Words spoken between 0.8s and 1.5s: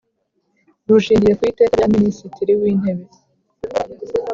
Rushingiye ku